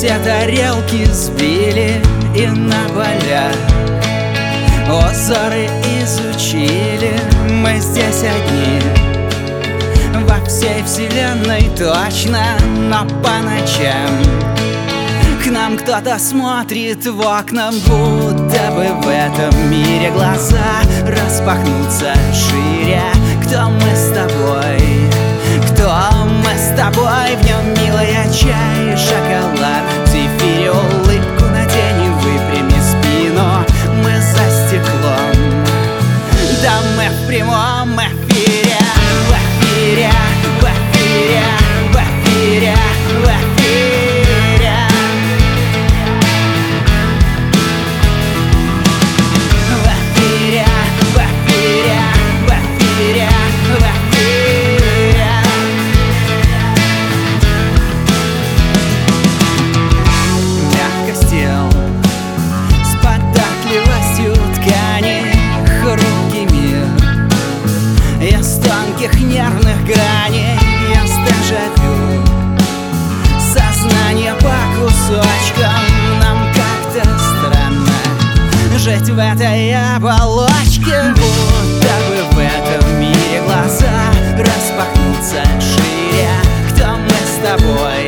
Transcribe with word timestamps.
все 0.00 0.18
тарелки 0.24 1.04
сбили 1.12 2.02
и 2.34 2.46
на 2.46 2.88
полях 2.88 3.54
Озоры 4.88 5.66
изучили, 6.00 7.12
мы 7.62 7.78
здесь 7.78 8.22
одни. 8.22 8.80
Во 10.26 10.42
всей 10.46 10.82
вселенной 10.84 11.68
точно, 11.76 12.42
но 12.88 13.04
по 13.22 13.40
ночам. 13.44 14.08
К 15.44 15.50
нам 15.50 15.76
кто-то 15.76 16.18
смотрит 16.18 17.04
в 17.04 17.20
окна, 17.20 17.70
будто 17.70 18.70
бы 18.70 19.02
в 19.02 19.06
этом 19.06 19.70
мире 19.70 20.10
глаза 20.12 20.80
Распахнутся 21.06 22.14
шире, 22.32 23.02
кто 23.44 23.68
мы 23.68 23.94
с 23.94 24.08
тобой 24.14 24.99
граней 69.90 70.56
Из 70.92 71.10
дежавю 71.26 72.22
Сознание 73.38 74.34
по 74.34 74.56
кусочкам. 74.76 75.82
Нам 76.20 76.38
как-то 76.54 77.02
странно 77.18 77.98
Жить 78.78 79.10
в 79.10 79.18
этой 79.18 79.74
оболочке. 79.96 81.14
Будто 81.14 81.94
бы 82.08 82.16
в 82.32 82.38
этом 82.38 83.00
мире 83.00 83.42
глаза 83.46 84.12
Распахнутся 84.38 85.44
шире. 85.60 86.30
Кто 86.70 86.96
мы 86.96 87.10
с 87.10 87.36
тобой? 87.44 87.99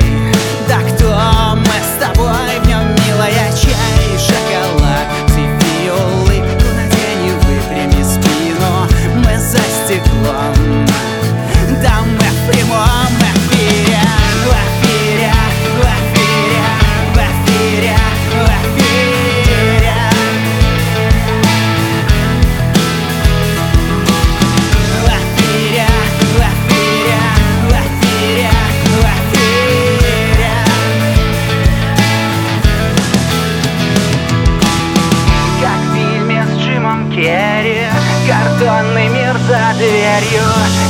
горю 40.22 40.43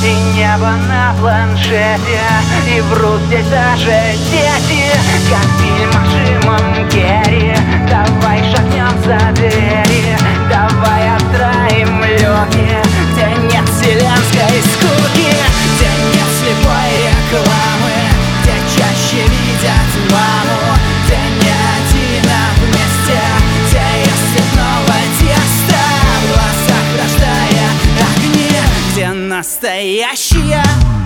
И 0.04 0.36
небо 0.36 0.72
на 0.88 1.14
планшете 1.20 2.20
И 2.68 2.80
врут 2.80 3.20
здесь 3.26 3.46
даже 3.46 4.14
дети. 4.30 4.84
Как 5.30 5.44
в 5.44 5.60
фильмах 5.60 6.06
Джимом 6.08 6.88
Керри 6.90 7.54
Давай 7.88 8.40
шагнем 8.50 8.98
за 9.04 9.32
дверь. 9.32 9.51
festa 29.62 29.80
e 29.80 30.02
a 30.02 30.14
chia. 30.16 31.01